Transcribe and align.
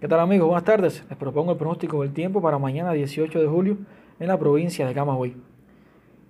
¿Qué 0.00 0.08
tal 0.08 0.20
amigos? 0.20 0.48
Buenas 0.48 0.64
tardes. 0.64 1.04
Les 1.08 1.16
propongo 1.16 1.52
el 1.52 1.56
pronóstico 1.56 2.02
del 2.02 2.12
tiempo 2.12 2.42
para 2.42 2.58
mañana 2.58 2.92
18 2.92 3.40
de 3.40 3.46
julio 3.46 3.78
en 4.18 4.26
la 4.26 4.38
provincia 4.38 4.86
de 4.86 4.92
Camagüey. 4.92 5.36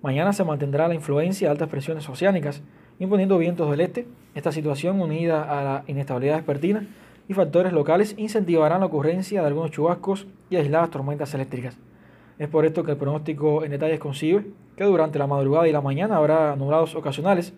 Mañana 0.03 0.35
se 0.35 0.45
mantendrá 0.45 0.87
la 0.87 0.95
influencia 0.95 1.49
de 1.49 1.53
altas 1.53 1.71
presiones 1.71 2.07
oceánicas, 2.09 2.63
imponiendo 2.99 3.39
vientos 3.39 3.69
del 3.71 3.81
este. 3.81 4.07
Esta 4.35 4.53
situación, 4.53 5.01
unida 5.01 5.43
a 5.43 5.65
la 5.65 5.85
inestabilidad 5.87 6.37
despertina 6.37 6.87
y 7.27 7.33
factores 7.33 7.73
locales, 7.73 8.15
incentivarán 8.19 8.81
la 8.81 8.87
ocurrencia 8.87 9.41
de 9.41 9.47
algunos 9.47 9.71
chubascos 9.71 10.27
y 10.51 10.57
aisladas 10.57 10.91
tormentas 10.91 11.33
eléctricas. 11.35 11.79
Es 12.39 12.49
por 12.49 12.67
esto 12.67 12.85
que 12.85 12.93
el 12.93 12.99
pronóstico 12.99 13.65
en 13.65 13.71
detalles 13.71 13.99
concibe 13.99 14.45
que 14.77 14.85
durante 14.85 15.19
la 15.19 15.27
madrugada 15.27 15.67
y 15.67 15.73
la 15.73 15.81
mañana 15.81 16.19
habrá 16.19 16.55
nublados 16.55 16.95
ocasionales, 16.95 17.55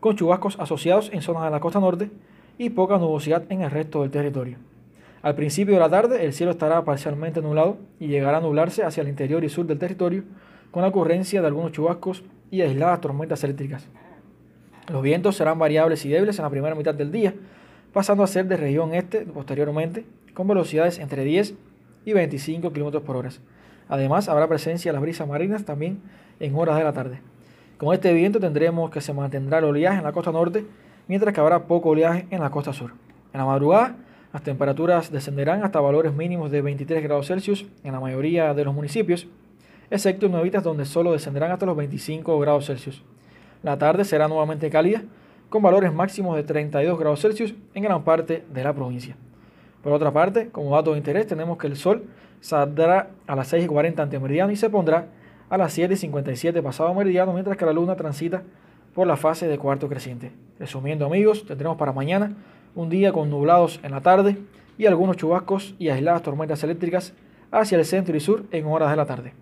con 0.00 0.16
chubascos 0.16 0.58
asociados 0.58 1.10
en 1.12 1.20
zonas 1.20 1.44
de 1.44 1.50
la 1.50 1.60
costa 1.60 1.80
norte 1.80 2.10
y 2.56 2.70
poca 2.70 2.96
nubosidad 2.96 3.44
en 3.50 3.60
el 3.60 3.70
resto 3.70 4.00
del 4.00 4.10
territorio. 4.10 4.56
Al 5.22 5.34
principio 5.34 5.74
de 5.74 5.80
la 5.80 5.90
tarde 5.90 6.24
el 6.24 6.32
cielo 6.32 6.52
estará 6.52 6.82
parcialmente 6.84 7.42
nublado 7.42 7.76
y 7.98 8.06
llegará 8.06 8.38
a 8.38 8.40
nublarse 8.40 8.84
hacia 8.84 9.02
el 9.02 9.08
interior 9.08 9.44
y 9.44 9.50
sur 9.50 9.66
del 9.66 9.78
territorio 9.78 10.24
con 10.70 10.82
la 10.82 10.88
ocurrencia 10.88 11.42
de 11.42 11.46
algunos 11.46 11.72
chubascos 11.72 12.24
y 12.50 12.62
aisladas 12.62 13.00
tormentas 13.02 13.44
eléctricas. 13.44 13.86
Los 14.90 15.02
vientos 15.02 15.36
serán 15.36 15.58
variables 15.58 16.04
y 16.06 16.08
débiles 16.08 16.38
en 16.38 16.44
la 16.44 16.50
primera 16.50 16.74
mitad 16.74 16.94
del 16.94 17.12
día, 17.12 17.34
pasando 17.92 18.22
a 18.22 18.26
ser 18.26 18.46
de 18.46 18.56
región 18.56 18.94
este 18.94 19.20
posteriormente, 19.20 20.06
con 20.32 20.48
velocidades 20.48 20.98
entre 20.98 21.24
10 21.24 21.54
y 22.06 22.12
25 22.12 22.72
km 22.72 23.00
por 23.02 23.16
hora. 23.16 23.30
Además, 23.88 24.28
habrá 24.28 24.48
presencia 24.48 24.90
de 24.90 24.94
las 24.94 25.02
brisas 25.02 25.28
marinas 25.28 25.64
también 25.64 26.00
en 26.38 26.54
horas 26.54 26.78
de 26.78 26.84
la 26.84 26.92
tarde. 26.92 27.20
Con 27.76 27.92
este 27.92 28.12
viento 28.14 28.40
tendremos 28.40 28.90
que 28.90 29.00
se 29.00 29.12
mantendrá 29.12 29.58
el 29.58 29.64
oleaje 29.64 29.98
en 29.98 30.04
la 30.04 30.12
costa 30.12 30.32
norte, 30.32 30.64
mientras 31.08 31.34
que 31.34 31.40
habrá 31.40 31.64
poco 31.64 31.90
oleaje 31.90 32.26
en 32.30 32.40
la 32.40 32.50
costa 32.50 32.72
sur. 32.72 32.92
En 33.32 33.38
la 33.38 33.44
madrugada, 33.44 33.96
las 34.32 34.42
temperaturas 34.42 35.10
descenderán 35.10 35.64
hasta 35.64 35.80
valores 35.80 36.12
mínimos 36.14 36.50
de 36.50 36.62
23 36.62 37.02
grados 37.02 37.26
Celsius 37.26 37.66
en 37.82 37.92
la 37.92 38.00
mayoría 38.00 38.54
de 38.54 38.64
los 38.64 38.74
municipios, 38.74 39.26
excepto 39.90 40.26
en 40.26 40.32
Nuevitas 40.32 40.62
donde 40.62 40.84
solo 40.84 41.12
descenderán 41.12 41.50
hasta 41.50 41.66
los 41.66 41.76
25 41.76 42.38
grados 42.38 42.66
Celsius. 42.66 43.02
La 43.62 43.76
tarde 43.76 44.04
será 44.04 44.28
nuevamente 44.28 44.70
cálida, 44.70 45.02
con 45.48 45.62
valores 45.62 45.92
máximos 45.92 46.36
de 46.36 46.44
32 46.44 46.98
grados 46.98 47.20
Celsius 47.20 47.54
en 47.74 47.82
gran 47.82 48.04
parte 48.04 48.44
de 48.52 48.64
la 48.64 48.72
provincia. 48.72 49.16
Por 49.82 49.92
otra 49.92 50.12
parte, 50.12 50.48
como 50.50 50.76
dato 50.76 50.92
de 50.92 50.98
interés, 50.98 51.26
tenemos 51.26 51.58
que 51.58 51.66
el 51.66 51.76
sol 51.76 52.04
saldrá 52.40 53.10
a 53.26 53.34
las 53.34 53.52
6.40 53.52 53.98
ante 53.98 54.18
meridiano 54.20 54.52
y 54.52 54.56
se 54.56 54.70
pondrá 54.70 55.06
a 55.48 55.58
las 55.58 55.76
7.57 55.76 56.62
pasado 56.62 56.94
meridiano, 56.94 57.32
mientras 57.32 57.56
que 57.56 57.66
la 57.66 57.72
luna 57.72 57.96
transita 57.96 58.42
por 58.94 59.06
la 59.06 59.16
fase 59.16 59.48
de 59.48 59.58
cuarto 59.58 59.88
creciente. 59.88 60.30
Resumiendo 60.58 61.06
amigos, 61.06 61.44
tendremos 61.46 61.76
para 61.76 61.92
mañana 61.92 62.36
un 62.74 62.88
día 62.88 63.12
con 63.12 63.30
nublados 63.30 63.80
en 63.82 63.90
la 63.90 64.00
tarde 64.00 64.38
y 64.78 64.86
algunos 64.86 65.16
chubascos 65.16 65.74
y 65.78 65.88
aisladas 65.88 66.22
tormentas 66.22 66.62
eléctricas 66.64 67.12
hacia 67.50 67.78
el 67.78 67.84
centro 67.84 68.16
y 68.16 68.20
sur 68.20 68.44
en 68.50 68.66
horas 68.66 68.90
de 68.90 68.96
la 68.96 69.06
tarde. 69.06 69.32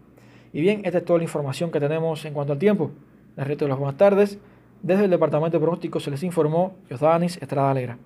Y 0.52 0.60
bien, 0.60 0.82
esta 0.84 0.98
es 0.98 1.04
toda 1.04 1.18
la 1.18 1.24
información 1.24 1.70
que 1.70 1.80
tenemos 1.80 2.24
en 2.24 2.32
cuanto 2.32 2.52
al 2.52 2.58
tiempo. 2.58 2.90
Les 3.36 3.46
reto 3.46 3.68
las 3.68 3.78
buenas 3.78 3.96
tardes. 3.96 4.38
Desde 4.82 5.04
el 5.04 5.10
Departamento 5.10 5.58
de 5.58 5.62
Pronóstico 5.62 6.00
se 6.00 6.10
les 6.10 6.22
informó 6.22 6.74
Josdanis 6.88 7.36
Estrada 7.36 7.70
Alegra. 7.70 7.98